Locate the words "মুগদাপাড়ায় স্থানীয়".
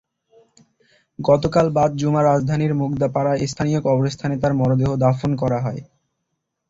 2.73-3.79